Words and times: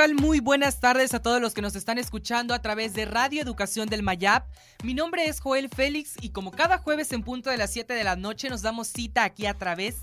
Muy 0.00 0.40
buenas 0.40 0.80
tardes 0.80 1.12
a 1.12 1.20
todos 1.20 1.42
los 1.42 1.52
que 1.52 1.60
nos 1.60 1.76
están 1.76 1.98
escuchando 1.98 2.54
a 2.54 2.62
través 2.62 2.94
de 2.94 3.04
Radio 3.04 3.42
Educación 3.42 3.86
del 3.86 4.02
Mayap. 4.02 4.46
Mi 4.82 4.94
nombre 4.94 5.26
es 5.26 5.40
Joel 5.40 5.68
Félix 5.68 6.14
y 6.22 6.30
como 6.30 6.52
cada 6.52 6.78
jueves 6.78 7.12
en 7.12 7.22
punto 7.22 7.50
de 7.50 7.58
las 7.58 7.70
7 7.70 7.92
de 7.92 8.02
la 8.02 8.16
noche 8.16 8.48
nos 8.48 8.62
damos 8.62 8.88
cita 8.88 9.24
aquí 9.24 9.44
a 9.44 9.52
través 9.52 9.96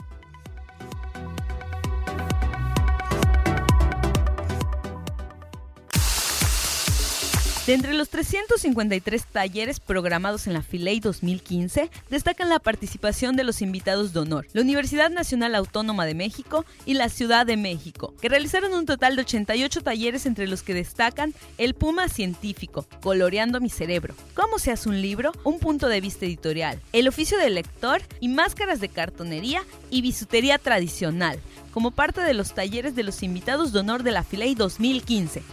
De 7.70 7.76
entre 7.76 7.94
los 7.94 8.10
353 8.10 9.26
talleres 9.28 9.80
programados 9.80 10.48
en 10.48 10.54
la 10.54 10.64
Filey 10.64 11.00
2015, 11.00 11.92
destacan 12.10 12.50
la 12.50 12.58
participación 12.58 13.36
de 13.36 13.44
los 13.44 13.62
invitados 13.62 14.12
de 14.12 14.22
honor, 14.22 14.48
la 14.54 14.64
Universidad 14.64 15.12
Nacional 15.12 15.54
Autónoma 15.54 16.08
de 16.08 16.16
México 16.16 16.66
y 16.88 16.96
la 16.96 17.10
Ciudad 17.10 17.46
de 17.46 17.58
México, 17.58 18.16
que 18.24 18.28
realizaron 18.28 18.74
un 18.74 18.88
total 18.88 19.16
de 19.16 19.22
88 19.22 19.82
talleres 19.82 20.26
entre 20.26 20.48
los 20.48 20.64
que 20.64 20.74
destacan 20.74 21.36
El 21.60 21.76
Puma 21.76 22.10
Científico, 22.10 22.88
Coloreando 23.04 23.62
mi 23.62 23.70
Cerebro, 23.70 24.16
Cómo 24.34 24.58
se 24.58 24.72
hace 24.72 24.90
un 24.90 25.00
libro, 25.00 25.32
un 25.44 25.60
punto 25.60 25.90
de 25.90 26.02
vista 26.02 26.26
editorial, 26.26 26.82
El 26.92 27.08
oficio 27.08 27.38
del 27.38 27.54
lector 27.54 28.02
y 28.20 28.30
máscaras 28.30 28.80
de 28.80 28.90
cartonería 28.90 29.62
y 29.92 30.02
bisutería 30.02 30.58
tradicional, 30.58 31.40
como 31.72 31.92
parte 31.92 32.22
de 32.22 32.34
los 32.34 32.56
talleres 32.56 32.96
de 32.96 33.04
los 33.04 33.22
invitados 33.22 33.74
de 33.74 33.82
honor 33.82 34.02
de 34.02 34.10
la 34.10 34.24
Filey 34.24 34.56
2015. 34.56 35.44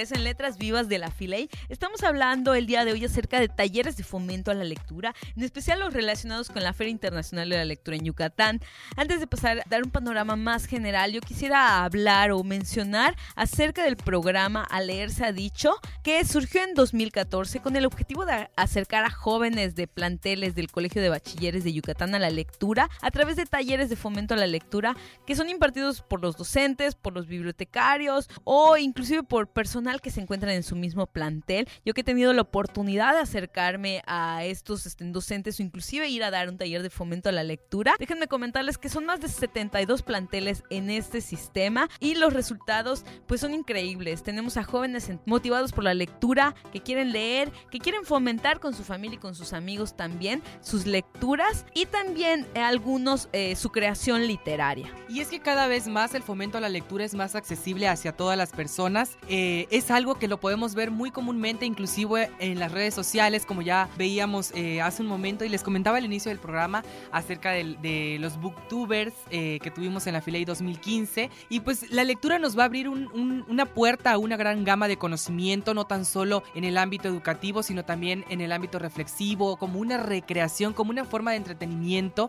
Regreso 0.00 0.14
en 0.14 0.24
Letras 0.24 0.56
Vivas 0.56 0.88
de 0.88 0.98
la 0.98 1.10
Filey. 1.10 1.50
Estamos 1.68 2.02
hablando 2.04 2.54
el 2.54 2.64
día 2.64 2.86
de 2.86 2.92
hoy 2.92 3.04
acerca 3.04 3.38
de 3.38 3.48
talleres 3.48 3.98
de 3.98 4.02
fomento 4.02 4.50
a 4.50 4.54
la 4.54 4.64
lectura, 4.64 5.14
en 5.36 5.42
especial 5.42 5.78
los 5.78 5.92
relacionados 5.92 6.48
con 6.48 6.62
la 6.62 6.72
Feria 6.72 6.90
Internacional 6.90 7.50
de 7.50 7.56
la 7.56 7.66
Lectura 7.66 7.98
en 7.98 8.04
Yucatán. 8.06 8.60
Antes 8.96 9.20
de 9.20 9.26
pasar 9.26 9.58
a 9.58 9.62
dar 9.68 9.82
un 9.82 9.90
panorama 9.90 10.36
más 10.36 10.64
general, 10.64 11.12
yo 11.12 11.20
quisiera 11.20 11.84
hablar 11.84 12.30
o 12.30 12.42
mencionar 12.42 13.14
acerca 13.36 13.84
del 13.84 13.98
programa 13.98 14.64
A 14.64 14.80
Leer 14.80 15.10
se 15.10 15.26
ha 15.26 15.32
dicho, 15.32 15.74
que 16.02 16.24
surgió 16.24 16.62
en 16.62 16.72
2014 16.72 17.60
con 17.60 17.76
el 17.76 17.84
objetivo 17.84 18.24
de 18.24 18.48
acercar 18.56 19.04
a 19.04 19.10
jóvenes 19.10 19.74
de 19.74 19.86
planteles 19.86 20.54
del 20.54 20.70
Colegio 20.70 21.02
de 21.02 21.10
Bachilleres 21.10 21.62
de 21.62 21.74
Yucatán 21.74 22.14
a 22.14 22.18
la 22.18 22.30
lectura 22.30 22.88
a 23.02 23.10
través 23.10 23.36
de 23.36 23.44
talleres 23.44 23.90
de 23.90 23.96
fomento 23.96 24.32
a 24.32 24.38
la 24.38 24.46
lectura 24.46 24.96
que 25.26 25.36
son 25.36 25.50
impartidos 25.50 26.00
por 26.00 26.22
los 26.22 26.38
docentes, 26.38 26.94
por 26.94 27.12
los 27.12 27.26
bibliotecarios 27.26 28.30
o 28.44 28.78
inclusive 28.78 29.24
por 29.24 29.48
que 29.98 30.10
se 30.10 30.20
encuentran 30.20 30.52
en 30.52 30.62
su 30.62 30.76
mismo 30.76 31.06
plantel. 31.06 31.68
Yo 31.84 31.94
que 31.94 32.02
he 32.02 32.04
tenido 32.04 32.32
la 32.32 32.42
oportunidad 32.42 33.14
de 33.14 33.20
acercarme 33.20 34.02
a 34.06 34.44
estos 34.44 34.86
este, 34.86 35.04
docentes 35.06 35.58
o 35.58 35.62
inclusive 35.62 36.08
ir 36.08 36.22
a 36.22 36.30
dar 36.30 36.48
un 36.48 36.58
taller 36.58 36.82
de 36.82 36.90
fomento 36.90 37.28
a 37.28 37.32
la 37.32 37.42
lectura, 37.42 37.94
déjenme 37.98 38.28
comentarles 38.28 38.78
que 38.78 38.88
son 38.88 39.06
más 39.06 39.20
de 39.20 39.28
72 39.28 40.02
planteles 40.02 40.62
en 40.70 40.90
este 40.90 41.20
sistema 41.20 41.88
y 41.98 42.14
los 42.14 42.32
resultados 42.32 43.04
pues 43.26 43.40
son 43.40 43.54
increíbles. 43.54 44.22
Tenemos 44.22 44.56
a 44.56 44.64
jóvenes 44.64 45.10
motivados 45.26 45.72
por 45.72 45.84
la 45.84 45.94
lectura, 45.94 46.54
que 46.72 46.80
quieren 46.80 47.12
leer, 47.12 47.50
que 47.70 47.78
quieren 47.78 48.04
fomentar 48.04 48.60
con 48.60 48.74
su 48.74 48.84
familia 48.84 49.16
y 49.16 49.20
con 49.20 49.34
sus 49.34 49.52
amigos 49.52 49.96
también 49.96 50.42
sus 50.60 50.86
lecturas 50.86 51.64
y 51.74 51.86
también 51.86 52.46
eh, 52.54 52.60
algunos 52.60 53.28
eh, 53.32 53.56
su 53.56 53.70
creación 53.70 54.26
literaria. 54.26 54.92
Y 55.08 55.20
es 55.20 55.28
que 55.28 55.40
cada 55.40 55.66
vez 55.66 55.88
más 55.88 56.14
el 56.14 56.22
fomento 56.22 56.58
a 56.58 56.60
la 56.60 56.68
lectura 56.68 57.04
es 57.04 57.14
más 57.14 57.34
accesible 57.34 57.88
hacia 57.88 58.12
todas 58.12 58.36
las 58.36 58.50
personas. 58.50 59.18
Eh, 59.28 59.66
es 59.80 59.90
algo 59.90 60.16
que 60.16 60.28
lo 60.28 60.38
podemos 60.38 60.74
ver 60.74 60.90
muy 60.90 61.10
comúnmente, 61.10 61.64
inclusive 61.64 62.30
en 62.38 62.58
las 62.58 62.70
redes 62.70 62.92
sociales, 62.92 63.46
como 63.46 63.62
ya 63.62 63.88
veíamos 63.96 64.52
eh, 64.54 64.82
hace 64.82 65.00
un 65.00 65.08
momento 65.08 65.42
y 65.42 65.48
les 65.48 65.62
comentaba 65.62 65.96
al 65.96 66.04
inicio 66.04 66.28
del 66.28 66.38
programa 66.38 66.84
acerca 67.10 67.52
de, 67.52 68.18
los 68.20 68.38
booktubers 68.38 69.14
eh, 69.30 69.58
que 69.62 69.70
tuvimos 69.70 70.06
en 70.06 70.12
la 70.12 70.20
Filey 70.20 70.44
2015. 70.44 71.30
Y 71.48 71.60
pues 71.60 71.90
la 71.90 72.04
lectura 72.04 72.38
nos 72.38 72.58
va 72.58 72.64
a 72.64 72.66
abrir 72.66 72.90
una 72.90 73.64
puerta 73.64 74.12
a 74.12 74.18
una 74.18 74.36
gran 74.36 74.64
gama 74.64 74.86
de 74.86 74.98
conocimiento, 74.98 75.72
no 75.72 75.86
tan 75.86 76.04
solo 76.04 76.42
en 76.54 76.64
el 76.64 76.76
ámbito 76.76 77.08
educativo, 77.08 77.62
sino 77.62 77.82
también 77.82 78.26
en 78.28 78.42
el 78.42 78.52
ámbito 78.52 78.78
reflexivo, 78.78 79.56
como 79.56 79.80
una 79.80 79.96
recreación, 79.96 80.74
como 80.74 80.90
una 80.90 81.06
forma 81.06 81.30
de 81.30 81.38
entretenimiento 81.38 82.28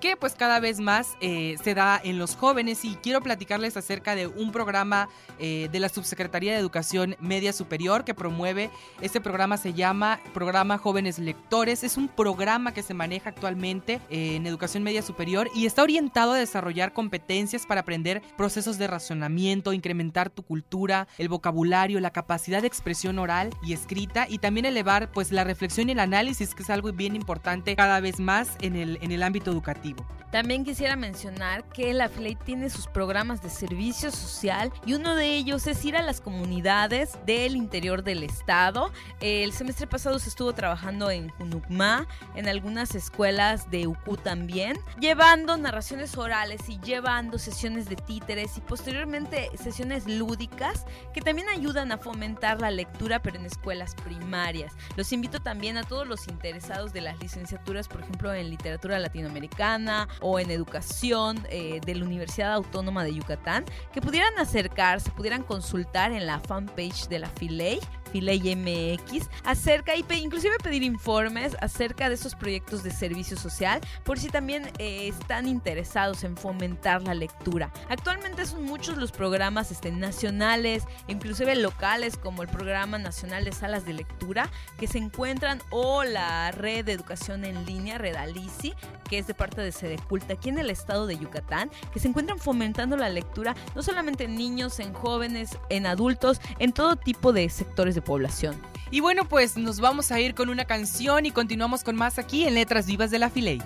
que 0.00 0.16
pues 0.16 0.34
cada 0.34 0.60
vez 0.60 0.78
más 0.78 1.16
se 1.20 1.74
da 1.74 2.00
en 2.02 2.18
los 2.18 2.36
jóvenes. 2.36 2.84
Y 2.84 2.94
quiero 2.94 3.20
platicarles 3.22 3.76
acerca 3.76 4.14
de 4.14 4.28
un 4.28 4.52
programa 4.52 5.08
de 5.38 5.80
la 5.80 5.88
Subsecretaría 5.88 6.52
de 6.52 6.58
Educación 6.58 6.91
Media 7.20 7.52
Superior 7.52 8.04
que 8.04 8.14
promueve. 8.14 8.70
Este 9.00 9.20
programa 9.20 9.56
se 9.56 9.72
llama 9.72 10.20
Programa 10.34 10.78
Jóvenes 10.78 11.18
Lectores. 11.18 11.84
Es 11.84 11.96
un 11.96 12.08
programa 12.08 12.74
que 12.74 12.82
se 12.82 12.94
maneja 12.94 13.30
actualmente 13.30 14.00
en 14.10 14.46
Educación 14.46 14.82
Media 14.82 15.02
Superior 15.02 15.48
y 15.54 15.66
está 15.66 15.82
orientado 15.82 16.32
a 16.32 16.38
desarrollar 16.38 16.92
competencias 16.92 17.64
para 17.66 17.80
aprender 17.80 18.22
procesos 18.36 18.78
de 18.78 18.86
razonamiento, 18.86 19.72
incrementar 19.72 20.28
tu 20.28 20.42
cultura, 20.42 21.08
el 21.18 21.28
vocabulario, 21.28 22.00
la 22.00 22.10
capacidad 22.10 22.60
de 22.60 22.68
expresión 22.68 23.18
oral 23.18 23.50
y 23.62 23.72
escrita 23.72 24.26
y 24.28 24.38
también 24.38 24.66
elevar 24.66 25.10
pues 25.12 25.32
la 25.32 25.44
reflexión 25.44 25.88
y 25.88 25.92
el 25.92 26.00
análisis 26.00 26.54
que 26.54 26.62
es 26.62 26.70
algo 26.70 26.92
bien 26.92 27.16
importante 27.16 27.74
cada 27.74 28.00
vez 28.00 28.20
más 28.20 28.50
en 28.60 28.76
el, 28.76 28.98
en 29.00 29.12
el 29.12 29.22
ámbito 29.22 29.50
educativo. 29.50 30.06
También 30.32 30.64
quisiera 30.64 30.96
mencionar 30.96 31.68
que 31.68 31.92
la 31.92 32.08
FLEI 32.08 32.36
tiene 32.36 32.70
sus 32.70 32.86
programas 32.86 33.42
de 33.42 33.50
servicio 33.50 34.10
social 34.10 34.72
y 34.86 34.94
uno 34.94 35.14
de 35.14 35.36
ellos 35.36 35.66
es 35.66 35.84
ir 35.84 35.94
a 35.94 36.02
las 36.02 36.22
comunidades 36.22 36.71
del 36.72 37.54
interior 37.54 38.02
del 38.02 38.22
estado. 38.22 38.90
El 39.20 39.52
semestre 39.52 39.86
pasado 39.86 40.18
se 40.18 40.30
estuvo 40.30 40.54
trabajando 40.54 41.10
en 41.10 41.28
Junucma, 41.28 42.06
en 42.34 42.48
algunas 42.48 42.94
escuelas 42.94 43.70
de 43.70 43.86
UCU 43.86 44.16
también, 44.16 44.78
llevando 44.98 45.58
narraciones 45.58 46.16
orales 46.16 46.66
y 46.70 46.80
llevando 46.80 47.38
sesiones 47.38 47.90
de 47.90 47.96
títeres 47.96 48.56
y 48.56 48.62
posteriormente 48.62 49.50
sesiones 49.62 50.06
lúdicas 50.06 50.86
que 51.12 51.20
también 51.20 51.50
ayudan 51.50 51.92
a 51.92 51.98
fomentar 51.98 52.62
la 52.62 52.70
lectura 52.70 53.20
pero 53.20 53.36
en 53.36 53.44
escuelas 53.44 53.94
primarias. 53.94 54.72
Los 54.96 55.12
invito 55.12 55.40
también 55.40 55.76
a 55.76 55.82
todos 55.82 56.06
los 56.06 56.26
interesados 56.26 56.94
de 56.94 57.02
las 57.02 57.20
licenciaturas, 57.20 57.86
por 57.86 58.00
ejemplo, 58.00 58.32
en 58.32 58.48
literatura 58.48 58.98
latinoamericana 58.98 60.08
o 60.22 60.40
en 60.40 60.50
educación 60.50 61.46
eh, 61.50 61.80
de 61.84 61.94
la 61.96 62.06
Universidad 62.06 62.54
Autónoma 62.54 63.04
de 63.04 63.14
Yucatán, 63.14 63.66
que 63.92 64.00
pudieran 64.00 64.38
acercarse, 64.38 65.10
pudieran 65.10 65.42
consultar 65.42 66.12
en 66.12 66.26
la 66.26 66.40
fanpage 66.62 67.08
de 67.08 67.18
la 67.18 67.28
FILEI 67.28 67.80
Filey 68.12 68.54
MX 68.54 69.28
acerca 69.44 69.96
y 69.96 70.04
inclusive 70.22 70.56
pedir 70.62 70.82
informes 70.82 71.56
acerca 71.60 72.08
de 72.08 72.14
esos 72.14 72.34
proyectos 72.34 72.82
de 72.82 72.90
servicio 72.90 73.36
social 73.36 73.80
por 74.04 74.18
si 74.18 74.28
también 74.28 74.70
eh, 74.78 75.08
están 75.08 75.48
interesados 75.48 76.22
en 76.24 76.36
fomentar 76.36 77.02
la 77.02 77.14
lectura. 77.14 77.72
Actualmente 77.88 78.46
son 78.46 78.64
muchos 78.64 78.98
los 78.98 79.12
programas 79.12 79.70
este, 79.70 79.90
nacionales, 79.90 80.84
inclusive 81.08 81.56
locales 81.56 82.16
como 82.16 82.42
el 82.42 82.48
Programa 82.48 82.98
Nacional 82.98 83.44
de 83.44 83.52
Salas 83.52 83.84
de 83.86 83.94
Lectura 83.94 84.50
que 84.78 84.86
se 84.86 84.98
encuentran 84.98 85.60
o 85.70 86.04
la 86.04 86.50
red 86.52 86.84
de 86.84 86.92
educación 86.92 87.44
en 87.44 87.64
línea 87.64 87.98
Redalici 87.98 88.74
que 89.08 89.18
es 89.18 89.26
de 89.26 89.34
parte 89.34 89.60
de 89.60 89.72
Sedeculta 89.72 90.34
aquí 90.34 90.48
en 90.48 90.58
el 90.58 90.70
estado 90.70 91.06
de 91.06 91.18
Yucatán 91.18 91.70
que 91.92 92.00
se 92.00 92.08
encuentran 92.08 92.38
fomentando 92.38 92.96
la 92.96 93.08
lectura 93.08 93.54
no 93.74 93.82
solamente 93.82 94.24
en 94.24 94.36
niños, 94.36 94.78
en 94.80 94.92
jóvenes, 94.92 95.58
en 95.70 95.86
adultos, 95.86 96.40
en 96.58 96.72
todo 96.72 96.96
tipo 96.96 97.32
de 97.32 97.48
sectores 97.48 97.94
de 97.94 98.01
población. 98.02 98.60
Y 98.90 99.00
bueno, 99.00 99.26
pues 99.26 99.56
nos 99.56 99.80
vamos 99.80 100.12
a 100.12 100.20
ir 100.20 100.34
con 100.34 100.50
una 100.50 100.64
canción 100.64 101.24
y 101.24 101.30
continuamos 101.30 101.82
con 101.82 101.96
más 101.96 102.18
aquí 102.18 102.44
en 102.44 102.54
Letras 102.54 102.86
Vivas 102.86 103.10
de 103.10 103.18
la 103.18 103.30
Filey. 103.30 103.62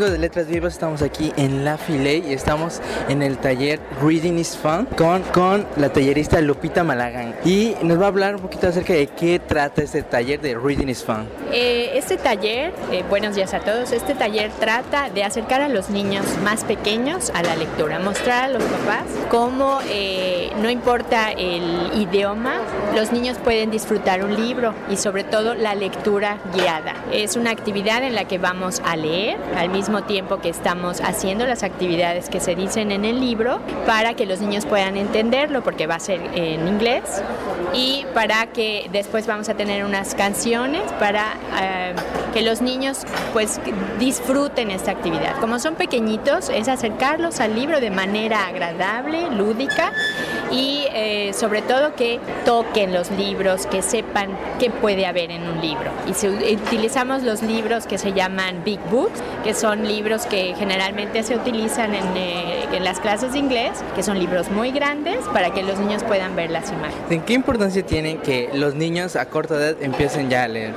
Hola 0.00 0.06
amigos 0.06 0.09
de 0.09 0.09
Letras 0.20 0.48
Vivas, 0.48 0.74
estamos 0.74 1.00
aquí 1.00 1.32
en 1.38 1.64
La 1.64 1.78
Filey 1.78 2.22
y 2.28 2.34
estamos 2.34 2.82
en 3.08 3.22
el 3.22 3.38
taller 3.38 3.80
Reading 4.02 4.34
is 4.34 4.54
Fun 4.54 4.84
con, 4.94 5.22
con 5.22 5.66
la 5.78 5.88
tallerista 5.88 6.42
Lupita 6.42 6.84
Malagán 6.84 7.34
y 7.42 7.74
nos 7.82 7.98
va 7.98 8.04
a 8.04 8.08
hablar 8.08 8.34
un 8.34 8.42
poquito 8.42 8.68
acerca 8.68 8.92
de 8.92 9.06
qué 9.06 9.38
trata 9.38 9.82
este 9.82 10.02
taller 10.02 10.38
de 10.38 10.58
Reading 10.58 10.88
is 10.88 11.02
Fun. 11.02 11.26
Eh, 11.50 11.92
este 11.94 12.18
taller, 12.18 12.74
eh, 12.92 13.02
buenos 13.08 13.34
días 13.34 13.54
a 13.54 13.60
todos, 13.60 13.92
este 13.92 14.14
taller 14.14 14.50
trata 14.60 15.08
de 15.08 15.24
acercar 15.24 15.62
a 15.62 15.70
los 15.70 15.88
niños 15.88 16.26
más 16.44 16.64
pequeños 16.64 17.30
a 17.30 17.42
la 17.42 17.56
lectura, 17.56 17.98
mostrar 17.98 18.44
a 18.44 18.48
los 18.48 18.62
papás 18.62 19.04
cómo 19.30 19.78
eh, 19.88 20.50
no 20.60 20.68
importa 20.68 21.30
el 21.32 21.92
idioma, 21.94 22.60
los 22.94 23.10
niños 23.10 23.38
pueden 23.38 23.70
disfrutar 23.70 24.22
un 24.22 24.36
libro 24.36 24.74
y 24.90 24.98
sobre 24.98 25.24
todo 25.24 25.54
la 25.54 25.74
lectura 25.74 26.36
guiada. 26.54 26.94
Es 27.10 27.36
una 27.36 27.52
actividad 27.52 28.02
en 28.02 28.14
la 28.14 28.26
que 28.26 28.36
vamos 28.36 28.82
a 28.84 28.96
leer, 28.96 29.38
al 29.56 29.70
mismo 29.70 30.02
tiempo 30.02 30.09
que 30.42 30.48
estamos 30.48 31.00
haciendo 31.00 31.46
las 31.46 31.62
actividades 31.62 32.28
que 32.28 32.40
se 32.40 32.56
dicen 32.56 32.90
en 32.90 33.04
el 33.04 33.20
libro 33.20 33.60
para 33.86 34.14
que 34.14 34.26
los 34.26 34.40
niños 34.40 34.66
puedan 34.66 34.96
entenderlo 34.96 35.62
porque 35.62 35.86
va 35.86 35.94
a 35.94 36.00
ser 36.00 36.20
en 36.34 36.66
inglés 36.66 37.22
y 37.72 38.04
para 38.12 38.46
que 38.46 38.88
después 38.92 39.28
vamos 39.28 39.48
a 39.48 39.54
tener 39.54 39.84
unas 39.84 40.16
canciones 40.16 40.82
para 40.98 41.34
eh, 41.60 41.94
que 42.34 42.42
los 42.42 42.60
niños 42.60 43.02
pues 43.32 43.60
disfruten 44.00 44.72
esta 44.72 44.90
actividad. 44.90 45.38
Como 45.38 45.60
son 45.60 45.76
pequeñitos 45.76 46.48
es 46.48 46.66
acercarlos 46.66 47.38
al 47.38 47.54
libro 47.54 47.80
de 47.80 47.90
manera 47.90 48.48
agradable, 48.48 49.30
lúdica 49.30 49.92
y 50.50 50.86
eh, 50.92 51.32
sobre 51.32 51.62
todo 51.62 51.94
que 51.94 52.20
toquen 52.44 52.92
los 52.92 53.10
libros, 53.10 53.66
que 53.66 53.82
sepan 53.82 54.30
qué 54.58 54.70
puede 54.70 55.06
haber 55.06 55.30
en 55.30 55.48
un 55.48 55.60
libro. 55.60 55.90
Y 56.08 56.14
si 56.14 56.28
utilizamos 56.28 57.22
los 57.22 57.42
libros 57.42 57.86
que 57.86 57.98
se 57.98 58.12
llaman 58.12 58.62
Big 58.64 58.80
Books, 58.90 59.20
que 59.44 59.54
son 59.54 59.86
libros 59.86 60.26
que 60.26 60.54
generalmente 60.56 61.22
se 61.22 61.36
utilizan 61.36 61.94
en, 61.94 62.16
eh, 62.16 62.64
en 62.72 62.84
las 62.84 63.00
clases 63.00 63.32
de 63.32 63.38
inglés, 63.38 63.82
que 63.94 64.02
son 64.02 64.18
libros 64.18 64.50
muy 64.50 64.70
grandes 64.70 65.18
para 65.32 65.50
que 65.50 65.62
los 65.62 65.78
niños 65.78 66.02
puedan 66.04 66.36
ver 66.36 66.50
las 66.50 66.70
imágenes. 66.70 67.10
¿En 67.10 67.22
qué 67.22 67.34
importancia 67.34 67.84
tiene 67.84 68.18
que 68.18 68.50
los 68.54 68.74
niños 68.74 69.16
a 69.16 69.26
corta 69.26 69.54
edad 69.54 69.76
empiecen 69.80 70.30
ya 70.30 70.44
a 70.44 70.48
leer? 70.48 70.74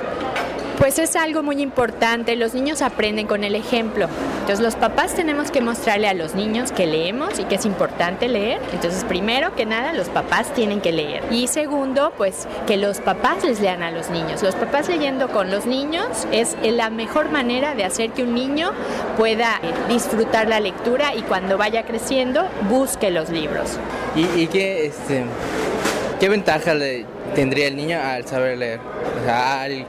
Pues 0.80 1.00
es 1.00 1.16
algo 1.16 1.44
muy 1.44 1.62
importante, 1.62 2.36
los 2.36 2.54
niños 2.54 2.82
aprenden 2.82 3.28
con 3.28 3.44
el 3.44 3.56
ejemplo. 3.56 4.08
Entonces 4.42 4.60
los 4.60 4.76
papás 4.76 5.16
tenemos 5.16 5.52
que 5.52 5.62
mostrarle 5.62 6.08
a 6.08 6.14
los 6.14 6.36
niños 6.36 6.72
que 6.72 6.88
leemos 6.88 7.40
y 7.40 7.44
que 7.44 7.56
es 7.56 7.66
importante 7.66 8.28
leer. 8.28 8.60
Entonces 8.74 9.04
primero 9.04 9.56
que 9.56 9.66
nada 9.66 9.94
los 9.94 10.10
papás 10.10 10.54
tienen 10.54 10.82
que 10.82 10.92
leer. 10.92 11.24
Y 11.32 11.48
segundo, 11.48 12.12
pues 12.18 12.48
que 12.68 12.78
los 12.78 13.00
papás 13.00 13.44
les 13.44 13.62
lean 13.62 13.84
a 13.84 13.92
los 13.92 14.10
niños. 14.10 14.42
Los 14.44 14.56
papás 14.56 14.90
leyendo 14.90 15.30
con 15.30 15.52
los 15.52 15.66
niños 15.66 16.28
es 16.32 16.58
la 16.64 16.90
mejor 16.90 17.30
manera 17.30 17.76
de 17.76 17.86
hacer 17.86 18.12
que 18.12 18.24
un 18.24 18.34
niño 18.34 18.72
pueda 19.18 19.62
disfrutar 19.88 20.48
la 20.50 20.60
lectura 20.60 21.16
y 21.16 21.22
cuando 21.22 21.58
vaya 21.58 21.84
creciendo 21.86 22.48
busque 22.70 23.12
los 23.12 23.30
libros. 23.30 23.78
¿Y, 24.16 24.42
y 24.42 24.48
qué, 24.48 24.88
este, 24.88 25.24
qué 26.20 26.30
ventaja 26.30 26.74
le 26.74 27.06
tendría 27.34 27.68
el 27.68 27.76
niño 27.76 28.00
al 28.02 28.26
saber 28.28 28.58
leer? 28.58 28.80
O 28.80 29.26
sea, 29.26 29.62
al 29.64 29.86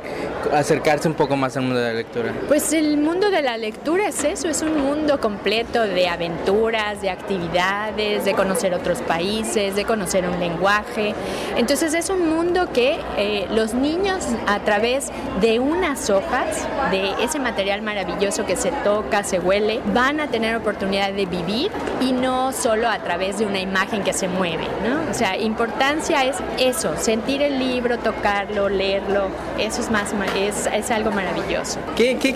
acercarse 0.52 1.08
un 1.08 1.14
poco 1.14 1.36
más 1.36 1.56
al 1.56 1.64
mundo 1.64 1.80
de 1.80 1.88
la 1.88 1.94
lectura. 1.94 2.32
Pues 2.48 2.72
el 2.72 2.96
mundo 2.98 3.30
de 3.30 3.42
la 3.42 3.56
lectura 3.56 4.08
es 4.08 4.22
eso, 4.24 4.48
es 4.48 4.62
un 4.62 4.80
mundo 4.82 5.20
completo 5.20 5.82
de 5.82 6.08
aventuras, 6.08 7.00
de 7.00 7.10
actividades, 7.10 8.24
de 8.24 8.34
conocer 8.34 8.74
otros 8.74 9.00
países, 9.02 9.74
de 9.74 9.84
conocer 9.84 10.26
un 10.28 10.38
lenguaje. 10.38 11.14
Entonces 11.56 11.94
es 11.94 12.10
un 12.10 12.28
mundo 12.28 12.68
que 12.72 12.98
eh, 13.16 13.46
los 13.50 13.74
niños 13.74 14.24
a 14.46 14.60
través 14.60 15.10
de 15.40 15.58
unas 15.58 16.10
hojas, 16.10 16.66
de 16.90 17.10
ese 17.22 17.38
material 17.38 17.82
maravilloso 17.82 18.46
que 18.46 18.56
se 18.56 18.70
toca, 18.84 19.24
se 19.24 19.38
huele, 19.38 19.80
van 19.92 20.20
a 20.20 20.28
tener 20.28 20.56
oportunidad 20.56 21.12
de 21.12 21.26
vivir 21.26 21.70
y 22.00 22.12
no 22.12 22.52
solo 22.52 22.88
a 22.88 22.98
través 22.98 23.38
de 23.38 23.46
una 23.46 23.60
imagen 23.60 24.02
que 24.02 24.12
se 24.12 24.28
mueve. 24.28 24.64
¿no? 24.86 25.10
O 25.10 25.14
sea, 25.14 25.36
importancia 25.36 26.24
es 26.24 26.36
eso, 26.58 26.94
sentir 26.98 27.34
el 27.43 27.59
libro, 27.59 27.99
tocarlo, 27.99 28.69
leerlo, 28.69 29.29
eso 29.59 29.81
es 29.81 29.91
más 29.91 30.12
es, 30.37 30.67
es 30.67 30.91
algo 30.91 31.11
maravilloso. 31.11 31.79
¿Qué, 31.97 32.17
qué, 32.19 32.35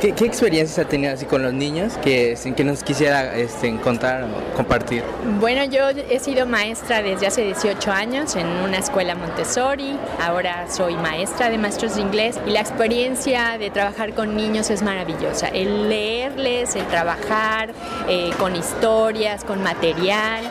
qué, 0.00 0.12
qué 0.12 0.24
experiencias 0.24 0.78
ha 0.78 0.88
tenido 0.88 1.12
así 1.12 1.26
con 1.26 1.42
los 1.42 1.52
niños 1.52 1.94
que, 2.02 2.36
que 2.56 2.64
nos 2.64 2.82
quisiera 2.82 3.36
este, 3.36 3.76
contar 3.78 4.24
o 4.24 4.56
compartir? 4.56 5.02
Bueno, 5.40 5.64
yo 5.64 5.88
he 5.88 6.18
sido 6.18 6.46
maestra 6.46 7.02
desde 7.02 7.26
hace 7.26 7.42
18 7.42 7.90
años 7.92 8.36
en 8.36 8.46
una 8.46 8.78
escuela 8.78 9.14
Montessori, 9.14 9.96
ahora 10.20 10.66
soy 10.70 10.94
maestra 10.94 11.50
de 11.50 11.58
maestros 11.58 11.96
de 11.96 12.02
inglés 12.02 12.38
y 12.46 12.50
la 12.50 12.60
experiencia 12.60 13.58
de 13.58 13.70
trabajar 13.70 14.14
con 14.14 14.36
niños 14.36 14.70
es 14.70 14.82
maravillosa. 14.82 15.48
El 15.48 15.88
leerles, 15.88 16.76
el 16.76 16.86
trabajar 16.86 17.72
eh, 18.08 18.30
con 18.38 18.56
historias, 18.56 19.44
con 19.44 19.62
material. 19.62 20.44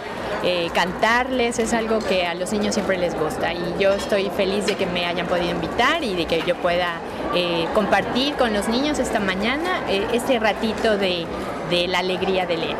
Eh, 0.48 0.70
cantarles 0.76 1.58
es 1.58 1.74
algo 1.74 1.98
que 1.98 2.28
a 2.28 2.36
los 2.36 2.52
niños 2.52 2.76
siempre 2.76 3.00
les 3.00 3.20
gusta 3.20 3.52
y 3.52 3.76
yo 3.80 3.94
estoy 3.94 4.30
feliz 4.30 4.68
de 4.68 4.76
que 4.76 4.86
me 4.86 5.08
hayan 5.08 5.26
podido 5.26 5.50
invitar 5.50 6.04
y 6.04 6.14
de 6.14 6.26
que 6.28 6.44
yo 6.46 6.56
pueda 6.58 7.00
eh, 7.34 7.66
compartir 7.74 8.36
con 8.36 8.54
los 8.54 8.68
niños 8.68 9.00
esta 9.00 9.20
mañana 9.20 9.82
eh, 9.90 10.06
este 10.14 10.38
ratito 10.38 10.98
de, 10.98 11.26
de, 11.72 11.88
la 11.88 11.98
alegría 11.98 12.46
de 12.46 12.58
leer. 12.58 12.76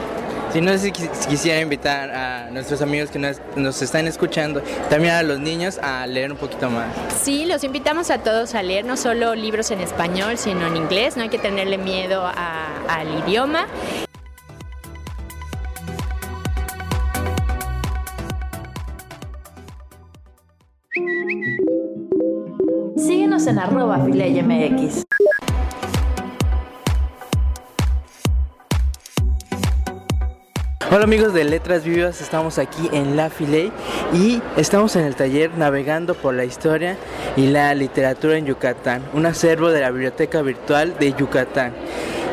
Si 0.54 0.62
no 0.62 0.72
sé 0.74 0.80
si 0.80 0.92
quisiera 1.28 1.60
invitar 1.60 2.12
a 2.12 2.52
nuestros 2.52 2.84
amigos 2.84 3.10
que 3.10 3.18
nos, 3.18 3.42
nos, 3.56 3.82
están 3.82 4.06
escuchando, 4.06 4.62
también 4.92 5.16
a 5.16 5.24
los 5.24 5.40
niños 5.40 5.80
a 5.80 6.06
leer 6.06 6.32
un 6.32 6.38
poquito 6.38 6.70
más. 6.70 6.86
Sí, 7.20 7.46
los 7.46 7.64
invitamos 7.64 8.12
a 8.12 8.20
todos 8.20 8.54
a 8.54 8.62
leer 8.62 8.86
no 8.86 8.96
solo 8.96 9.34
libros 9.34 9.72
en 9.72 9.82
español, 9.82 10.38
sino 10.38 10.68
en 10.68 10.78
inglés. 10.78 11.18
No 11.18 11.24
hay 11.24 11.30
que 11.30 11.40
tenerle 11.40 11.80
miedo 11.80 12.24
a, 12.26 12.68
al 12.88 13.08
idioma. 13.28 13.66
En 23.48 23.60
arroba 23.60 23.98
MX. 23.98 25.04
Hola 30.92 31.04
amigos 31.04 31.34
de 31.34 31.44
Letras 31.44 31.84
Vivas, 31.84 32.22
estamos 32.22 32.58
aquí 32.58 32.90
en 32.92 33.16
La 33.16 33.30
Filey 33.30 33.72
y 34.14 34.42
estamos 34.58 34.96
en 34.96 35.06
el 35.06 35.16
taller 35.16 35.52
Navegando 35.58 36.16
por 36.16 36.34
la 36.34 36.46
Historia 36.46 36.98
y 37.36 37.48
la 37.48 37.76
Literatura 37.76 38.38
en 38.38 38.48
Yucatán, 38.48 39.04
un 39.14 39.28
acervo 39.28 39.70
de 39.70 39.82
la 39.82 39.92
Biblioteca 39.92 40.42
Virtual 40.42 40.98
de 40.98 41.14
Yucatán. 41.14 41.74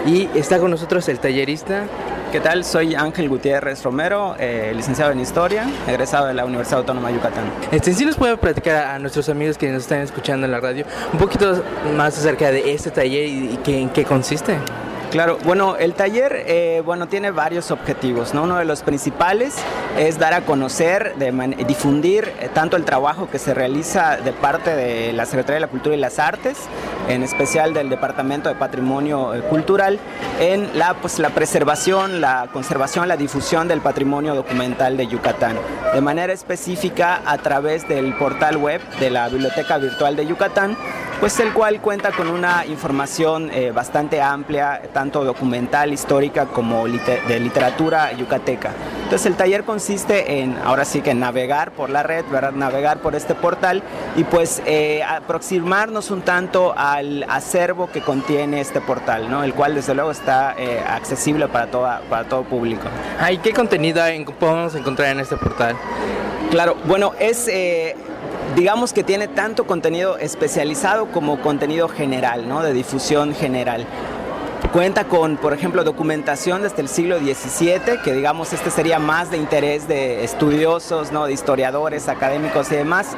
Y 0.07 0.29
está 0.35 0.59
con 0.59 0.71
nosotros 0.71 1.07
el 1.11 1.19
tallerista 1.19 1.85
¿Qué 2.33 2.41
tal? 2.41 2.65
Soy 2.65 2.95
Ángel 2.95 3.29
Gutiérrez 3.29 3.83
Romero, 3.83 4.35
eh, 4.39 4.73
licenciado 4.75 5.13
en 5.13 5.21
Historia, 5.21 5.69
egresado 5.87 6.29
de 6.29 6.33
la 6.33 6.47
Universidad 6.47 6.79
Autónoma 6.79 7.09
de 7.09 7.17
Yucatán. 7.17 7.45
Este, 7.71 7.93
¿Sí 7.93 8.07
nos 8.07 8.17
puede 8.17 8.39
platicar 8.39 8.87
a 8.87 8.99
nuestros 8.99 9.29
amigos 9.29 9.59
que 9.59 9.71
nos 9.71 9.83
están 9.83 9.99
escuchando 9.99 10.47
en 10.47 10.53
la 10.53 10.59
radio 10.59 10.87
un 11.13 11.19
poquito 11.19 11.63
más 11.95 12.17
acerca 12.17 12.51
de 12.51 12.73
este 12.73 12.91
taller 12.91 13.27
y, 13.29 13.61
en 13.67 13.91
qué 13.91 14.07
consiste? 14.07 14.57
Claro, 15.13 15.37
bueno, 15.45 15.77
el 15.77 15.93
taller 15.93 16.43
eh, 16.47 16.81
bueno, 16.87 17.07
tiene 17.07 17.33
varios 17.33 17.71
objetivos. 17.71 18.33
¿no? 18.33 18.45
Uno 18.45 18.57
de 18.57 18.65
los 18.65 18.81
principales 18.83 19.55
es 19.99 20.19
dar 20.19 20.33
a 20.33 20.41
conocer, 20.41 21.15
difundir 21.69 22.33
eh, 22.41 22.49
tanto 22.55 22.79
el 22.79 22.87
trabajo 22.87 23.29
que 23.29 23.39
se 23.39 23.53
realiza 23.53 24.17
de 24.17 24.33
parte 24.33 24.75
de 24.75 25.13
la 25.13 25.27
Secretaría 25.27 25.57
de 25.57 25.61
la 25.61 25.69
Cultura 25.69 25.95
y 25.95 25.99
las 25.99 26.19
Artes, 26.19 26.57
en 27.11 27.23
especial 27.23 27.75
del 27.75 27.91
Departamento 27.91 28.49
de 28.49 28.55
Patrimonio 28.55 29.35
eh, 29.35 29.43
Cultural, 29.43 29.99
en 30.41 30.79
la, 30.79 30.95
pues, 30.95 31.19
la 31.19 31.29
preservación, 31.29 32.23
la 32.23 32.49
conservación, 32.51 33.07
la 33.07 33.19
difusión 33.19 33.69
del 33.69 33.83
patrimonio 33.83 34.35
documental 34.35 34.97
de 34.97 35.09
Yucatán. 35.09 35.59
De 35.93 36.01
manera 36.01 36.33
específica 36.33 37.21
a 37.27 37.37
través 37.37 37.87
del 37.87 38.15
portal 38.17 38.57
web 38.57 38.81
de 38.99 39.11
la 39.11 39.29
Biblioteca 39.29 39.77
Virtual 39.77 40.17
de 40.17 40.27
Yucatán, 40.27 40.75
pues 41.21 41.39
el 41.39 41.53
cual 41.53 41.81
cuenta 41.81 42.11
con 42.13 42.29
una 42.29 42.67
información 42.67 43.49
bastante 43.73 44.21
amplia, 44.21 44.81
documental, 45.11 45.93
histórica, 45.93 46.47
como 46.47 46.87
de 46.87 47.41
literatura 47.41 48.13
yucateca. 48.13 48.73
Entonces 49.05 49.27
el 49.27 49.35
taller 49.35 49.65
consiste 49.65 50.41
en, 50.41 50.57
ahora 50.65 50.85
sí 50.85 51.01
que 51.01 51.15
navegar 51.15 51.73
por 51.73 51.91
la 51.91 52.03
red, 52.03 52.25
¿verdad? 52.31 52.53
navegar 52.53 52.99
por 52.99 53.15
este 53.15 53.35
portal 53.35 53.83
y 54.17 54.25
pues 54.25 54.63
eh, 54.65 55.03
aproximarnos 55.03 56.11
un 56.11 56.23
tanto 56.23 56.75
al 56.77 57.25
acervo 57.29 57.91
que 57.91 58.01
contiene 58.01 58.61
este 58.61 58.81
portal, 58.81 59.31
¿no? 59.31 59.45
el 59.45 59.53
cual 59.55 59.75
desde 59.75 59.95
luego 59.95 60.11
está 60.11 60.55
eh, 60.57 60.83
accesible 60.87 61.49
para, 61.49 61.67
toda, 61.67 62.01
para 62.09 62.25
todo 62.25 62.45
público. 62.45 62.85
¿Y 63.31 63.39
qué 63.39 63.53
contenido 63.53 64.03
podemos 64.39 64.75
encontrar 64.75 65.11
en 65.11 65.21
este 65.21 65.37
portal? 65.37 65.77
Claro, 66.51 66.77
bueno, 66.87 67.13
es 67.19 67.49
eh, 67.49 67.97
digamos 68.55 68.93
que 68.93 69.03
tiene 69.03 69.29
tanto 69.29 69.67
contenido 69.67 70.19
especializado 70.19 71.07
como 71.07 71.41
contenido 71.41 71.89
general, 71.89 72.49
¿no? 72.49 72.63
De 72.63 72.73
difusión 72.73 73.35
general. 73.35 73.87
Cuenta 74.71 75.05
con, 75.05 75.37
por 75.37 75.53
ejemplo, 75.53 75.85
documentación 75.85 76.63
desde 76.63 76.81
el 76.81 76.89
siglo 76.89 77.19
XVII, 77.19 77.99
que 78.03 78.15
digamos 78.15 78.55
este 78.55 78.71
sería 78.71 78.99
más 78.99 79.31
de 79.31 79.37
interés 79.37 79.87
de 79.87 80.25
estudiosos, 80.25 81.13
¿no? 81.13 81.27
de 81.27 81.33
historiadores, 81.35 82.09
académicos 82.09 82.73
y 82.73 82.77
demás. 82.77 83.09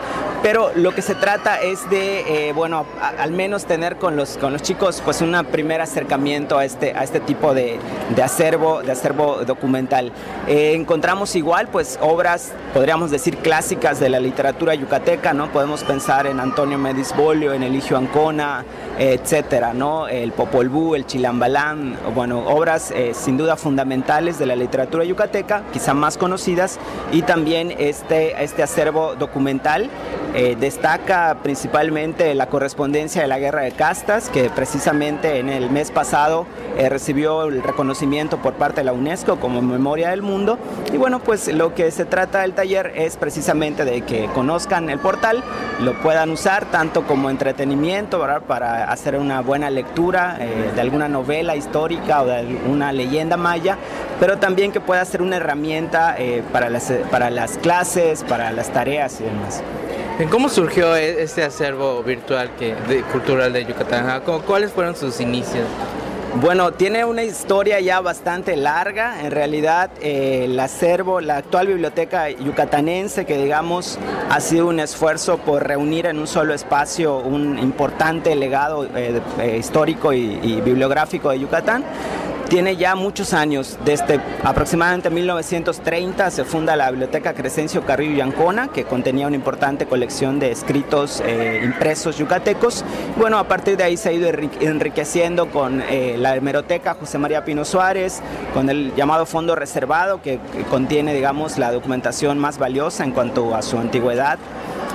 Pero 0.43 0.73
lo 0.75 0.95
que 0.95 1.01
se 1.01 1.15
trata 1.15 1.61
es 1.63 1.89
de, 1.91 2.49
eh, 2.49 2.53
bueno, 2.53 2.87
al 3.19 3.31
menos 3.31 3.67
tener 3.67 3.97
con 3.97 4.17
los, 4.17 4.37
con 4.37 4.53
los 4.53 4.63
chicos 4.63 5.01
pues 5.05 5.21
un 5.21 5.33
primer 5.51 5.81
acercamiento 5.81 6.59
a 6.59 6.65
este, 6.65 6.93
a 6.93 7.05
este 7.05 7.21
tipo 7.21 7.55
de, 7.55 7.79
de 8.15 8.23
acervo, 8.23 8.83
de 8.83 8.93
acervo 8.93 9.45
documental. 9.45 10.13
Eh, 10.49 10.75
encontramos 10.75 11.37
igual 11.37 11.69
pues 11.69 11.99
obras, 12.03 12.53
podríamos 12.75 13.11
decir 13.11 13.39
clásicas 13.39 14.01
de 14.01 14.09
la 14.09 14.21
literatura 14.21 14.75
yucateca, 14.75 15.33
¿no? 15.33 15.51
Podemos 15.51 15.85
pensar 15.85 16.27
en 16.27 16.41
Antonio 16.41 16.79
Medisbolio, 16.79 17.55
en 17.55 17.63
Eligio 17.63 17.97
Ancona, 17.97 18.65
eh, 18.99 19.19
etcétera, 19.21 19.73
¿no? 19.73 20.09
El 20.09 20.33
Popol 20.33 20.69
Vuh, 20.69 20.95
el 20.95 21.07
Chilambal 21.35 21.97
bueno, 22.15 22.41
obras 22.47 22.91
eh, 22.91 23.13
sin 23.15 23.37
duda 23.37 23.57
fundamentales 23.57 24.39
de 24.39 24.47
la 24.47 24.57
literatura 24.57 25.05
yucateca, 25.05 25.63
quizá 25.73 25.95
más 25.95 26.17
conocidas, 26.17 26.79
y 27.13 27.23
también 27.23 27.75
este, 27.79 28.43
este 28.43 28.63
acervo 28.63 29.15
documental 29.17 29.91
eh, 30.35 30.57
destaca 30.59 31.37
principalmente 31.43 32.35
la 32.35 32.47
correspondencia 32.49 33.23
de 33.23 33.29
la 33.29 33.39
Guerra 33.39 33.63
de 33.63 33.73
Castas, 33.73 34.29
que 34.29 34.51
precisamente 34.51 35.39
en 35.39 35.49
el 35.49 35.71
mes 35.71 35.91
pasado 35.91 36.47
eh, 36.77 36.89
recibió 36.89 37.45
el 37.45 37.63
reconocimiento 37.63 38.39
por 38.39 38.55
parte 38.55 38.81
de 38.81 38.85
la 38.85 38.93
UNESCO 38.93 39.37
como 39.37 39.63
Memoria 39.63 40.11
del 40.11 40.23
Mundo. 40.23 40.59
Y 40.93 40.97
bueno, 40.97 41.21
pues 41.21 41.53
lo 41.53 41.75
que 41.75 41.91
se 41.91 42.05
trata 42.05 42.41
del 42.41 42.53
taller 42.53 42.93
es 42.97 43.17
precisamente 43.17 43.85
de 43.85 44.03
que 44.03 44.27
conozcan 44.35 44.91
el 44.91 44.99
portal, 44.99 45.43
lo 45.81 45.95
puedan 46.03 46.31
usar 46.31 46.65
tanto 46.67 47.07
como 47.07 47.31
entretenimiento 47.31 48.27
para 48.47 48.91
hacer 48.91 49.17
una 49.17 49.41
buena 49.41 49.71
lectura 49.71 50.39
de 50.75 50.81
alguna 50.81 51.09
novela 51.25 51.57
histórica 51.57 52.23
o 52.23 52.27
de 52.27 52.61
una 52.69 52.93
leyenda 52.93 53.39
maya, 53.39 53.79
pero 54.21 54.37
también 54.37 54.73
que 54.73 54.81
pueda 54.81 55.03
ser 55.07 55.23
una 55.23 55.37
herramienta 55.37 56.17
eh, 56.19 56.43
para, 56.53 56.69
las, 56.69 56.93
para 57.11 57.31
las 57.31 57.57
clases, 57.57 58.23
para 58.25 58.53
las 58.53 58.71
tareas 58.71 59.21
y 59.21 59.25
demás. 59.25 59.63
¿Cómo 60.31 60.49
surgió 60.49 60.95
e-, 60.95 61.23
este 61.23 61.43
acervo 61.43 62.03
virtual 62.03 62.51
que, 62.59 62.75
de, 62.89 63.03
cultural 63.05 63.53
de 63.53 63.65
Yucatán? 63.65 64.23
¿Cuáles 64.47 64.71
fueron 64.71 64.95
sus 64.95 65.21
inicios? 65.21 65.65
Bueno, 66.41 66.73
tiene 66.73 67.05
una 67.05 67.23
historia 67.23 67.79
ya 67.79 68.01
bastante 68.01 68.57
larga. 68.57 69.25
En 69.25 69.31
realidad, 69.31 69.91
eh, 70.01 70.47
el 70.47 70.59
acervo, 70.59 71.21
la 71.21 71.37
actual 71.37 71.69
biblioteca 71.69 72.29
yucatanense, 72.29 73.25
que 73.25 73.39
digamos 73.39 74.01
ha 74.31 74.41
sido 74.41 74.67
un 74.67 74.81
esfuerzo 74.81 75.39
por 75.39 75.65
reunir 75.65 76.07
en 76.07 76.19
un 76.19 76.27
solo 76.27 76.53
espacio 76.53 77.19
un 77.19 77.57
importante 77.61 78.35
legado 78.35 78.85
eh, 78.97 79.21
eh, 79.39 79.57
histórico 79.59 80.13
y 80.13 80.61
bibliográfico 80.61 81.31
de 81.31 81.39
Yucatán, 81.39 81.85
tiene 82.55 82.77
ya 82.77 82.95
muchos 82.95 83.33
años, 83.33 83.77
desde 83.85 84.21
aproximadamente 84.45 85.11
1930 85.11 86.31
se 86.31 86.45
funda 86.45 86.77
la 86.77 86.89
Biblioteca 86.89 87.35
Crescencio 87.35 87.85
Carrillo 87.85 88.15
y 88.15 88.21
Ancona, 88.21 88.69
que 88.69 88.85
contenía 88.85 89.27
una 89.27 89.35
importante 89.35 89.87
colección 89.87 90.39
de 90.39 90.53
escritos 90.53 91.21
eh, 91.27 91.63
impresos 91.65 92.17
yucatecos. 92.17 92.85
Bueno, 93.17 93.39
a 93.39 93.49
partir 93.49 93.77
de 93.77 93.83
ahí 93.83 93.97
se 93.97 94.11
ha 94.11 94.13
ido 94.13 94.29
enriqueciendo 94.29 95.51
con 95.51 95.83
eh, 95.83 96.15
la 96.17 96.37
hemeroteca 96.37 96.95
José 96.95 97.19
María 97.19 97.45
Pino 97.45 97.65
Suárez, 97.65 98.21
con 98.53 98.71
el 98.71 98.95
llamado 98.95 99.27
Fondo 99.27 99.57
Reservado, 99.57 100.23
que, 100.23 100.39
contiene, 100.71 101.13
digamos, 101.13 101.59
la 101.59 101.73
documentación 101.73 102.39
más 102.39 102.59
valiosa 102.59 103.03
en 103.03 103.11
cuanto 103.11 103.57
a 103.57 103.63
su 103.63 103.79
antigüedad. 103.79 104.39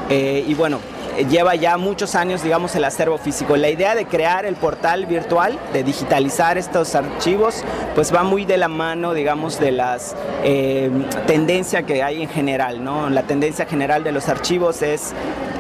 Eh, 0.10 0.46
y 0.48 0.54
bueno, 0.54 0.80
lleva 1.28 1.56
ya 1.56 1.78
muchos 1.78 2.16
años, 2.16 2.44
digamos, 2.44 2.76
el 2.76 2.84
acervo 2.84 3.18
físico. 3.18 3.58
La 3.58 3.70
idea 3.70 3.96
de 3.96 4.06
crear 4.06 4.46
el 4.46 4.56
portal 4.56 5.06
virtual, 5.06 5.60
de 5.74 5.84
digitalizar 5.84 6.58
estos 6.58 6.96
archivos, 6.96 7.64
pues 7.96 8.14
va 8.14 8.24
muy 8.24 8.46
de 8.46 8.58
la 8.58 8.68
mano, 8.68 9.14
digamos, 9.14 9.60
de 9.60 9.72
las 9.72 10.16
eh, 10.44 10.90
tendencias 11.28 11.84
que 11.84 12.04
hay 12.04 12.22
en 12.22 12.30
general, 12.30 12.84
¿no? 12.84 13.10
La 13.10 13.24
tendencia 13.24 13.66
general 13.66 14.04
de 14.04 14.12
los 14.12 14.30
archivos 14.30 14.82
es 14.82 15.14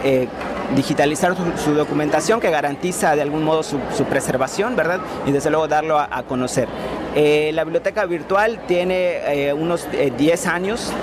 eh, 0.04 0.28
digitalizar 0.75 1.36
su, 1.58 1.74
documentación 1.74 2.39
que 2.39 2.50
garantiza 2.51 3.16
de 3.16 3.22
algún 3.22 3.44
modo 3.44 3.63
su, 3.63 3.80
preservación, 4.10 4.75
¿verdad? 4.75 5.00
Y 5.25 5.32
desde 5.32 5.50
luego 5.50 5.68
darlo 5.68 6.00
a, 6.00 6.24
conocer. 6.24 6.68
Eh, 7.16 7.51
la 7.54 7.63
biblioteca 7.63 8.06
virtual 8.06 8.60
tiene 8.68 9.48
eh, 9.48 9.54
unos 9.54 9.88
10 10.18 10.48
años 10.48 10.94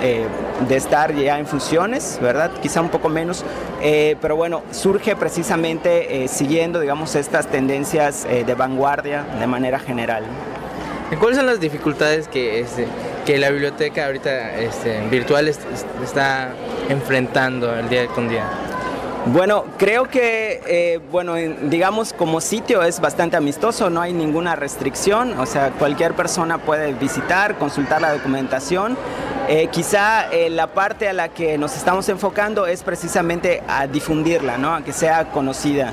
de 0.67 0.75
estar 0.75 1.13
ya 1.13 1.37
en 1.39 1.45
funciones, 1.45 2.19
¿verdad? 2.21 2.51
Quizá 2.61 2.81
un 2.81 2.89
poco 2.89 3.09
menos, 3.09 3.43
pero 4.21 4.35
bueno, 4.35 4.63
surge 4.71 5.15
precisamente 5.15 6.27
siguiendo, 6.27 6.79
digamos, 6.79 7.15
estas 7.15 7.47
tendencias 7.47 8.25
de 8.25 8.53
vanguardia 8.55 9.25
de 9.39 9.47
manera 9.47 9.79
general. 9.79 10.23
¿Cuáles 11.19 11.37
son 11.37 11.45
las 11.45 11.61
dificultades 11.61 12.27
que, 12.27 12.59
este, 12.59 12.85
la 13.37 13.49
biblioteca 13.49 14.05
ahorita 14.05 14.57
este, 14.57 14.99
virtual 15.09 15.47
está 15.47 16.49
enfrentando 16.89 17.73
el 17.73 17.87
día 17.87 18.07
con 18.07 18.27
día? 18.27 18.45
Bueno, 19.33 19.65
creo 19.77 20.05
que, 20.05 20.61
eh, 20.67 20.99
bueno, 21.11 21.35
digamos 21.35 22.13
como 22.13 22.39
sitio 22.39 22.81
es 22.81 23.01
bastante 23.01 23.35
amistoso, 23.35 23.89
no 23.89 23.99
hay 23.99 24.13
ninguna 24.13 24.55
restricción, 24.55 25.37
o 25.37 25.45
sea, 25.45 25.71
cualquier 25.71 26.13
persona 26.13 26.59
puede 26.59 26.93
visitar, 26.93 27.57
consultar 27.57 28.01
la 28.01 28.13
documentación. 28.13 28.97
Eh, 29.49 29.67
quizá 29.69 30.29
eh, 30.31 30.49
la 30.49 30.67
parte 30.67 31.09
a 31.09 31.13
la 31.13 31.29
que 31.29 31.57
nos 31.57 31.75
estamos 31.75 32.07
enfocando 32.07 32.67
es 32.67 32.83
precisamente 32.83 33.63
a 33.67 33.87
difundirla, 33.87 34.57
¿no? 34.57 34.75
a 34.75 34.81
que 34.81 34.93
sea 34.93 35.25
conocida. 35.31 35.91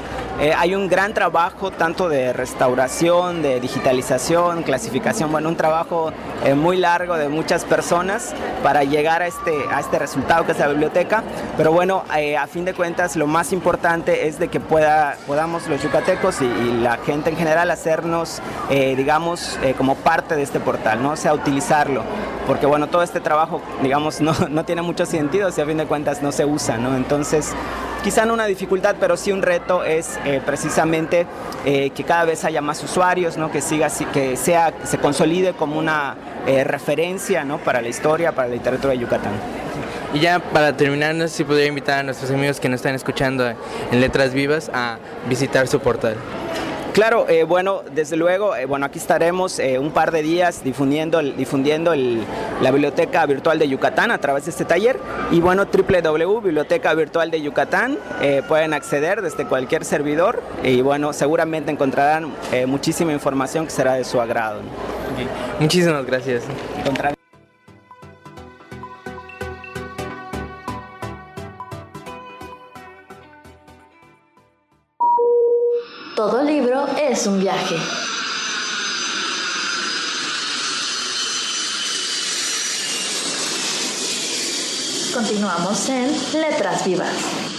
Hay 0.56 0.74
un 0.74 0.88
gran 0.88 1.14
trabajo 1.14 1.70
tanto 1.70 2.08
de 2.08 2.32
restauración, 2.32 3.42
de 3.42 3.60
digitalización, 3.60 4.62
clasificación, 4.62 5.30
bueno, 5.30 5.48
un 5.48 5.56
trabajo 5.56 6.12
muy 6.56 6.76
largo 6.76 7.16
de 7.16 7.28
muchas 7.28 7.64
personas 7.64 8.34
para 8.62 8.82
llegar 8.84 9.22
a 9.22 9.26
este, 9.26 9.52
a 9.70 9.80
este 9.80 9.98
resultado 9.98 10.44
que 10.44 10.52
es 10.52 10.58
la 10.58 10.68
biblioteca, 10.68 11.22
pero 11.56 11.72
bueno, 11.72 12.04
a 12.38 12.46
fin 12.46 12.64
de 12.64 12.74
cuentas 12.74 13.16
lo 13.16 13.26
más 13.26 13.52
importante 13.52 14.26
es 14.26 14.38
de 14.38 14.48
que 14.48 14.60
pueda, 14.60 15.16
podamos 15.26 15.66
los 15.68 15.82
yucatecos 15.82 16.40
y, 16.40 16.74
la 16.74 16.96
gente 16.98 17.30
en 17.30 17.36
general 17.36 17.70
hacernos, 17.70 18.40
eh, 18.68 18.94
digamos, 18.96 19.58
eh, 19.62 19.74
como 19.76 19.94
parte 19.94 20.36
de 20.36 20.42
este 20.42 20.60
portal, 20.60 21.02
¿no? 21.02 21.12
O 21.12 21.16
sea, 21.16 21.32
utilizarlo. 21.32 22.02
Porque 22.46 22.66
bueno, 22.66 22.88
todo 22.88 23.02
este 23.02 23.20
trabajo, 23.20 23.60
digamos, 23.82 24.20
no, 24.22 24.34
no 24.50 24.64
tiene 24.64 24.82
mucho 24.82 25.06
sentido 25.06 25.50
si 25.50 25.60
a 25.60 25.66
fin 25.66 25.78
de 25.78 25.86
cuentas 25.86 26.22
no 26.22 26.32
se 26.32 26.44
usa, 26.44 26.76
¿no? 26.76 26.96
Entonces, 26.96 27.54
quizá 28.04 28.25
no 28.25 28.34
una 28.34 28.46
dificultad, 28.46 28.94
pero 29.00 29.16
sí 29.16 29.32
un 29.32 29.42
reto 29.42 29.82
es 29.82 30.18
eh, 30.25 30.40
precisamente 30.44 31.26
que 31.64 32.04
cada 32.06 32.26
vez 32.26 32.44
haya 32.44 32.61
más 32.61 32.84
usuarios, 32.84 33.38
¿no? 33.38 33.50
que 33.50 33.62
siga, 33.62 33.88
que 34.12 34.37
sea, 34.37 34.75
se 34.84 34.99
consolide 34.99 35.54
como 35.54 35.78
una 35.78 36.14
referencia 36.44 37.42
¿no? 37.42 37.56
para 37.56 37.80
la 37.80 37.88
historia, 37.88 38.32
para 38.32 38.49
la 38.49 38.54
literatura 38.54 38.92
de 38.92 38.99
Yucatán. 38.99 39.32
Y 40.12 40.20
ya 40.20 40.38
para 40.38 40.76
terminar, 40.76 41.14
no 41.14 41.26
sé 41.26 41.38
si 41.38 41.44
podría 41.44 41.66
invitar 41.66 42.00
a 42.00 42.02
nuestros 42.02 42.30
amigos 42.30 42.61
que 42.61 42.68
nos 42.68 42.78
están 42.78 42.94
escuchando 42.94 43.49
en 43.49 44.00
Letras 44.00 44.34
Vivas 44.34 44.70
a 44.75 44.99
visitar 45.28 45.66
su 45.66 45.80
portal. 45.80 46.16
Claro, 46.94 47.28
eh, 47.28 47.42
bueno, 47.42 47.83
desde 47.92 48.16
luego, 48.16 48.54
eh, 48.54 48.66
bueno, 48.66 48.87
aquí 48.87 49.00
estaremos 49.00 49.59
eh, 49.59 49.80
un 49.80 49.90
par 49.90 50.12
de 50.12 50.22
días 50.22 50.62
difundiendo, 50.62 51.20
difundiendo 51.20 51.92
la 51.92 52.70
biblioteca 52.70 53.26
virtual 53.26 53.59
de 53.59 53.68
Yucatán 53.68 54.12
a 54.12 54.18
través 54.18 54.44
de 54.44 54.52
este 54.52 54.64
taller 54.64 55.00
y 55.33 55.40
bueno, 55.40 55.64
www.biblioteca 55.64 56.94
virtual 56.94 57.33
de 57.33 57.42
Yucatán 57.42 57.98
pueden 58.46 58.72
acceder 58.74 59.22
desde 59.22 59.44
cualquier 59.44 59.85
servidor 59.85 60.40
y 60.62 60.83
bueno, 60.83 61.12
seguramente 61.12 61.72
encontrarán 61.72 62.33
muchísima 62.66 63.12
información 63.12 63.64
que 63.64 63.72
será 63.72 63.94
de 63.94 64.04
su 64.04 64.20
agrado. 64.20 64.61
Muchísimas 65.59 66.07
gracias. 66.07 66.44
Es 76.92 77.27
un 77.27 77.40
viaje. 77.40 77.77
Continuamos 85.14 85.88
en 85.88 86.12
Letras 86.40 86.85
Vivas. 86.85 87.53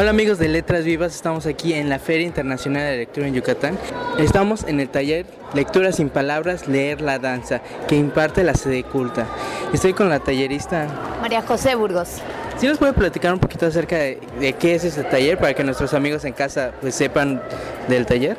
Hola 0.00 0.10
amigos 0.10 0.38
de 0.38 0.46
Letras 0.46 0.84
Vivas, 0.84 1.12
estamos 1.12 1.44
aquí 1.46 1.74
en 1.74 1.88
la 1.88 1.98
Feria 1.98 2.24
Internacional 2.24 2.84
de 2.84 2.98
Lectura 2.98 3.26
en 3.26 3.34
Yucatán. 3.34 3.76
Estamos 4.16 4.62
en 4.62 4.78
el 4.78 4.88
taller 4.88 5.26
Lectura 5.54 5.90
sin 5.90 6.08
Palabras, 6.08 6.68
Leer 6.68 7.00
la 7.00 7.18
Danza, 7.18 7.62
que 7.88 7.96
imparte 7.96 8.44
la 8.44 8.54
sede 8.54 8.84
culta. 8.84 9.26
Estoy 9.72 9.94
con 9.94 10.08
la 10.08 10.20
tallerista 10.20 10.86
María 11.20 11.42
José 11.42 11.74
Burgos. 11.74 12.22
¿Sí 12.58 12.68
nos 12.68 12.78
puede 12.78 12.92
platicar 12.92 13.34
un 13.34 13.40
poquito 13.40 13.66
acerca 13.66 13.96
de, 13.96 14.54
qué 14.60 14.76
es 14.76 14.84
ese 14.84 15.02
taller 15.02 15.36
para 15.36 15.52
que 15.54 15.64
nuestros 15.64 15.92
amigos 15.94 16.24
en 16.24 16.32
casa 16.32 16.70
pues, 16.80 16.94
sepan 16.94 17.42
del 17.88 18.06
taller? 18.06 18.36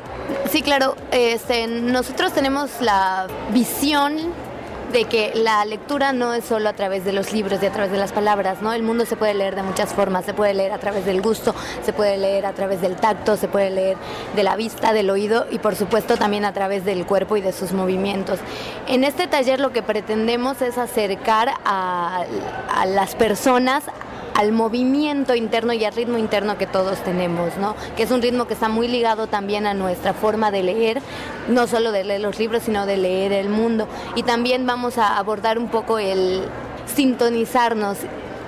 Sí, 0.50 0.62
claro. 0.62 0.96
Este, 1.12 1.66
nosotros 1.66 2.32
tenemos 2.32 2.70
la 2.80 3.26
visión 3.52 4.32
de 4.92 5.04
que 5.04 5.32
la 5.34 5.64
lectura 5.64 6.12
no 6.12 6.34
es 6.34 6.44
solo 6.44 6.68
a 6.68 6.72
través 6.72 7.04
de 7.04 7.12
los 7.12 7.32
libros 7.32 7.62
y 7.62 7.66
a 7.66 7.72
través 7.72 7.92
de 7.92 7.98
las 7.98 8.12
palabras, 8.12 8.60
¿no? 8.60 8.72
El 8.72 8.82
mundo 8.82 9.06
se 9.06 9.16
puede 9.16 9.34
leer 9.34 9.54
de 9.54 9.62
muchas 9.62 9.94
formas, 9.94 10.24
se 10.24 10.34
puede 10.34 10.54
leer 10.54 10.72
a 10.72 10.78
través 10.78 11.04
del 11.04 11.20
gusto, 11.22 11.54
se 11.84 11.92
puede 11.92 12.16
leer 12.16 12.46
a 12.46 12.52
través 12.52 12.80
del 12.80 12.96
tacto, 12.96 13.36
se 13.36 13.48
puede 13.48 13.70
leer 13.70 13.96
de 14.34 14.42
la 14.42 14.56
vista, 14.56 14.92
del 14.92 15.10
oído 15.10 15.46
y 15.50 15.58
por 15.58 15.76
supuesto 15.76 16.16
también 16.16 16.44
a 16.44 16.52
través 16.52 16.84
del 16.84 17.06
cuerpo 17.06 17.36
y 17.36 17.40
de 17.40 17.52
sus 17.52 17.72
movimientos. 17.72 18.40
En 18.88 19.04
este 19.04 19.26
taller 19.26 19.60
lo 19.60 19.72
que 19.72 19.82
pretendemos 19.82 20.60
es 20.62 20.78
acercar 20.78 21.50
a, 21.64 22.24
a 22.74 22.86
las 22.86 23.14
personas 23.14 23.84
al 24.40 24.52
movimiento 24.52 25.34
interno 25.34 25.74
y 25.74 25.84
al 25.84 25.92
ritmo 25.92 26.16
interno 26.16 26.56
que 26.56 26.66
todos 26.66 26.98
tenemos, 27.00 27.58
¿no? 27.58 27.76
Que 27.94 28.04
es 28.04 28.10
un 28.10 28.22
ritmo 28.22 28.46
que 28.46 28.54
está 28.54 28.70
muy 28.70 28.88
ligado 28.88 29.26
también 29.26 29.66
a 29.66 29.74
nuestra 29.74 30.14
forma 30.14 30.50
de 30.50 30.62
leer, 30.62 31.02
no 31.48 31.66
solo 31.66 31.92
de 31.92 32.04
leer 32.04 32.22
los 32.22 32.38
libros, 32.38 32.62
sino 32.62 32.86
de 32.86 32.96
leer 32.96 33.32
el 33.32 33.50
mundo. 33.50 33.86
Y 34.16 34.22
también 34.22 34.64
vamos 34.64 34.96
a 34.96 35.18
abordar 35.18 35.58
un 35.58 35.68
poco 35.68 35.98
el 35.98 36.40
sintonizarnos 36.86 37.98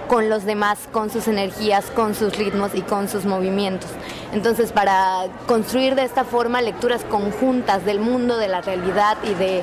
con 0.09 0.31
los 0.31 0.46
demás, 0.46 0.78
con 0.92 1.11
sus 1.11 1.28
energías, 1.28 1.90
con 1.90 2.14
sus 2.14 2.38
ritmos 2.38 2.74
y 2.74 2.81
con 2.81 3.07
sus 3.07 3.26
movimientos. 3.26 3.90
Entonces, 4.33 4.72
para 4.72 5.26
construir 5.46 5.94
de 5.94 6.05
esta 6.05 6.24
forma 6.24 6.62
lecturas 6.62 7.05
conjuntas 7.05 7.85
del 7.85 8.00
mundo, 8.00 8.38
de 8.38 8.48
la 8.48 8.62
realidad 8.62 9.18
y 9.24 9.35
de 9.35 9.62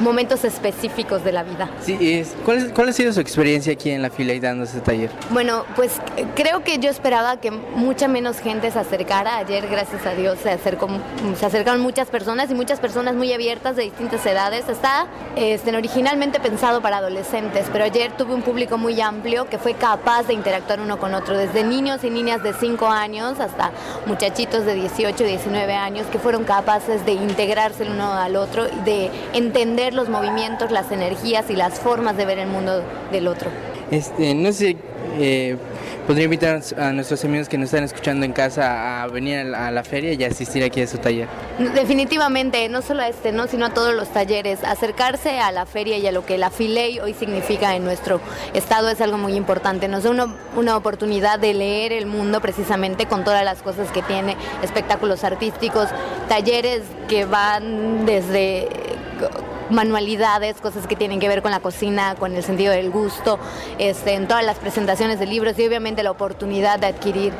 momentos 0.00 0.44
específicos 0.44 1.24
de 1.24 1.32
la 1.32 1.42
vida. 1.42 1.68
Sí, 1.80 2.24
¿cuál, 2.44 2.72
¿cuál, 2.72 2.88
ha 2.88 2.92
sido 2.92 3.12
su 3.12 3.20
experiencia 3.20 3.72
aquí 3.72 3.90
en 3.90 4.02
la 4.02 4.10
fila 4.10 4.32
y 4.32 4.40
dando 4.40 4.64
este 4.64 4.80
taller? 4.80 5.10
Bueno, 5.30 5.64
pues 5.76 5.92
creo 6.34 6.62
que 6.64 6.78
yo 6.78 6.90
esperaba 6.90 7.40
que 7.40 7.50
mucha 7.50 8.08
menos 8.08 8.38
gente 8.38 8.70
se 8.70 8.78
acercara. 8.78 9.38
Ayer, 9.38 9.68
gracias 9.68 10.06
a 10.06 10.14
Dios, 10.14 10.38
se, 10.42 10.50
acercó, 10.50 10.88
se 11.38 11.46
acercaron 11.46 11.80
muchas 11.80 12.08
personas 12.08 12.50
y 12.50 12.54
muchas 12.54 12.80
personas 12.80 13.14
muy 13.14 13.32
abiertas 13.32 13.76
de 13.76 13.84
distintas 13.84 14.24
edades. 14.26 14.68
Está 14.68 15.06
este, 15.36 15.74
originalmente 15.76 16.40
pensado 16.40 16.80
para 16.80 16.98
adolescentes, 16.98 17.66
pero 17.72 17.84
ayer 17.84 18.12
tuve 18.16 18.34
un 18.34 18.42
público 18.42 18.78
muy 18.78 19.00
amplio 19.00 19.48
que 19.48 19.58
fue 19.58 19.74
capaz 19.74 20.24
de 20.24 20.34
interactuar 20.34 20.80
uno 20.80 20.98
con 20.98 21.14
otro, 21.14 21.36
desde 21.36 21.64
niños 21.64 22.04
y 22.04 22.10
niñas 22.10 22.42
de 22.42 22.52
5 22.52 22.86
años 22.86 23.40
hasta 23.40 23.72
muchachitos 24.06 24.64
de 24.64 24.74
18, 24.74 25.24
19 25.24 25.74
años 25.74 26.06
que 26.10 26.18
fueron 26.18 26.44
capaces 26.44 27.04
de 27.04 27.12
integrarse 27.12 27.84
el 27.84 27.90
uno 27.90 28.12
al 28.12 28.36
otro, 28.36 28.66
de 28.84 29.10
entender 29.32 29.83
los 29.92 30.08
movimientos, 30.08 30.70
las 30.70 30.90
energías 30.90 31.50
y 31.50 31.56
las 31.56 31.78
formas 31.78 32.16
de 32.16 32.24
ver 32.24 32.38
el 32.38 32.48
mundo 32.48 32.82
del 33.12 33.28
otro. 33.28 33.50
Este, 33.90 34.34
no 34.34 34.52
sé, 34.52 34.76
eh, 35.18 35.56
podría 36.06 36.24
invitar 36.24 36.60
a 36.76 36.92
nuestros 36.92 37.24
amigos 37.24 37.48
que 37.48 37.58
nos 37.58 37.66
están 37.66 37.84
escuchando 37.84 38.24
en 38.24 38.32
casa 38.32 39.02
a 39.02 39.06
venir 39.08 39.54
a 39.54 39.70
la, 39.70 39.84
feria 39.84 40.12
y 40.12 40.24
asistir 40.24 40.64
aquí 40.64 40.80
a 40.80 40.86
su 40.86 40.98
taller. 40.98 41.28
Definitivamente, 41.74 42.68
no 42.68 42.82
solo 42.82 43.02
a 43.02 43.08
este, 43.08 43.32
¿no? 43.32 43.46
sino 43.46 43.66
a 43.66 43.70
todos 43.70 43.94
los 43.94 44.08
talleres. 44.08 44.64
Acercarse 44.64 45.38
a 45.38 45.52
la 45.52 45.66
feria 45.66 45.98
y 45.98 46.06
a 46.06 46.12
lo 46.12 46.24
que 46.24 46.38
la 46.38 46.50
Filey 46.50 47.00
hoy 47.00 47.14
significa 47.14 47.76
en 47.76 47.84
nuestro 47.84 48.20
estado 48.54 48.88
es 48.88 49.00
algo 49.00 49.18
muy 49.18 49.34
importante. 49.34 49.88
Nos 49.88 50.04
da 50.04 50.10
una, 50.10 50.34
una 50.56 50.76
oportunidad 50.76 51.38
de 51.38 51.54
leer 51.54 51.92
el 51.92 52.06
mundo 52.06 52.40
precisamente 52.40 53.06
con 53.06 53.24
todas 53.24 53.44
las 53.44 53.62
cosas 53.62 53.90
que 53.90 54.02
tiene, 54.02 54.36
espectáculos 54.62 55.24
artísticos, 55.24 55.88
talleres 56.28 56.82
que 57.08 57.26
van 57.26 58.06
desde 58.06 58.68
manualidades, 59.70 60.60
cosas 60.60 60.86
que 60.86 60.96
tienen 60.96 61.20
que 61.20 61.28
ver 61.28 61.42
con 61.42 61.50
la 61.50 61.60
cocina, 61.60 62.14
con 62.16 62.34
el 62.34 62.42
sentido 62.42 62.72
del 62.72 62.90
gusto, 62.90 63.38
este, 63.78 64.14
en 64.14 64.28
todas 64.28 64.44
las 64.44 64.58
presentaciones 64.58 65.18
de 65.18 65.26
libros 65.26 65.58
y 65.58 65.66
obviamente 65.66 66.02
la 66.02 66.10
oportunidad 66.10 66.78
de 66.78 66.86
adquirir 66.86 67.32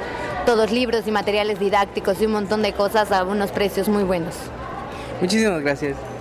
todos 0.47 0.71
libros 0.71 1.07
y 1.07 1.11
materiales 1.11 1.59
didácticos 1.59 2.21
y 2.21 2.27
un 2.27 2.33
montón 2.33 2.63
de 2.63 2.73
cosas 2.73 3.13
a 3.13 3.25
unos 3.25 3.51
precios 3.51 3.89
muy 3.89 4.05
buenos. 4.05 4.35
Muchísimas 5.21 5.61
gracias. 5.63 6.14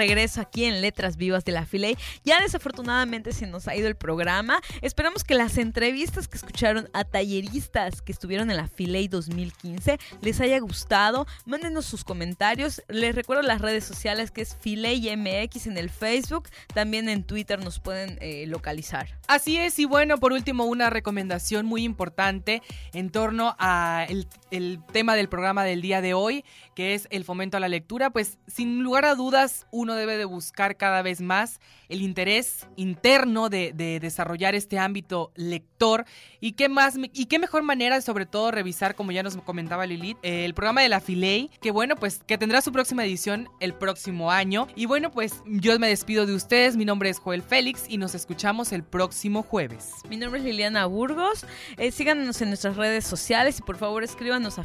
Regreso 0.00 0.40
aquí 0.40 0.64
en 0.64 0.80
Letras 0.80 1.18
Vivas 1.18 1.44
de 1.44 1.52
la 1.52 1.66
Filey. 1.66 1.94
Ya 2.24 2.40
desafortunadamente 2.40 3.34
se 3.34 3.46
nos 3.46 3.68
ha 3.68 3.76
ido 3.76 3.86
el 3.86 3.96
programa. 3.96 4.62
Esperamos 4.80 5.24
que 5.24 5.34
las 5.34 5.58
entrevistas 5.58 6.26
que 6.26 6.38
escucharon 6.38 6.88
a 6.94 7.04
talleristas 7.04 8.00
que 8.00 8.12
estuvieron 8.12 8.50
en 8.50 8.56
la 8.56 8.66
Filey 8.66 9.08
2015 9.08 9.98
les 10.22 10.40
haya 10.40 10.58
gustado. 10.58 11.26
Mándenos 11.44 11.84
sus 11.84 12.02
comentarios. 12.02 12.82
Les 12.88 13.14
recuerdo 13.14 13.42
las 13.42 13.60
redes 13.60 13.84
sociales 13.84 14.30
que 14.30 14.40
es 14.40 14.56
Filey 14.58 15.14
MX 15.14 15.66
en 15.66 15.76
el 15.76 15.90
Facebook. 15.90 16.48
También 16.72 17.10
en 17.10 17.22
Twitter 17.22 17.62
nos 17.62 17.78
pueden 17.78 18.16
eh, 18.22 18.46
localizar. 18.46 19.18
Así 19.28 19.58
es, 19.58 19.78
y 19.78 19.84
bueno, 19.84 20.16
por 20.16 20.32
último, 20.32 20.64
una 20.64 20.88
recomendación 20.88 21.66
muy 21.66 21.84
importante 21.84 22.62
en 22.94 23.10
torno 23.10 23.54
a 23.58 24.06
el 24.50 24.82
tema 24.92 25.14
del 25.14 25.28
programa 25.28 25.62
del 25.62 25.82
día 25.82 26.00
de 26.00 26.14
hoy, 26.14 26.42
que 26.80 26.94
es 26.94 27.08
el 27.10 27.24
fomento 27.24 27.58
a 27.58 27.60
la 27.60 27.68
lectura. 27.68 28.08
Pues 28.08 28.38
sin 28.46 28.82
lugar 28.82 29.04
a 29.04 29.14
dudas, 29.14 29.66
uno 29.70 29.96
debe 29.96 30.16
de 30.16 30.24
buscar 30.24 30.78
cada 30.78 31.02
vez 31.02 31.20
más 31.20 31.60
el 31.90 32.00
interés 32.00 32.66
interno 32.76 33.50
de, 33.50 33.74
desarrollar 34.00 34.54
este 34.54 34.78
ámbito 34.78 35.30
lector. 35.34 36.06
Y 36.40 36.52
qué 36.52 36.70
más 36.70 36.94
y 37.12 37.26
qué 37.26 37.38
mejor 37.38 37.64
manera 37.64 38.00
sobre 38.00 38.24
todo 38.24 38.50
revisar 38.50 38.94
como 38.94 39.12
ya 39.12 39.22
nos 39.22 39.36
comentaba 39.36 39.84
Lilith 39.84 40.16
el 40.22 40.54
programa 40.54 40.80
de 40.80 40.88
la 40.88 41.00
Filey 41.00 41.50
que 41.60 41.70
bueno 41.70 41.96
pues 41.96 42.20
que 42.26 42.38
tendrá 42.38 42.62
su 42.62 42.72
próxima 42.72 43.04
edición 43.04 43.48
el 43.60 43.74
próximo 43.74 44.30
año. 44.30 44.66
Y 44.74 44.86
bueno 44.86 45.10
pues 45.10 45.42
yo 45.46 45.78
me 45.78 45.88
despido 45.88 46.24
de 46.24 46.34
ustedes. 46.34 46.78
Mi 46.78 46.86
nombre 46.86 47.10
es 47.10 47.18
Joel 47.18 47.42
Félix 47.42 47.84
y 47.90 47.98
nos 47.98 48.14
escuchamos 48.14 48.72
el 48.72 48.84
próximo 48.84 49.42
jueves. 49.42 49.90
Mi 50.08 50.16
nombre 50.16 50.40
es 50.40 50.46
Liliana 50.46 50.86
Burgos. 50.86 51.44
Eh, 51.76 51.90
síganos 51.90 52.40
en 52.40 52.48
nuestras 52.48 52.76
redes 52.76 53.04
sociales 53.04 53.58
y 53.58 53.62
por 53.62 53.76
favor 53.76 54.02
escríbanos 54.02 54.58
a 54.58 54.64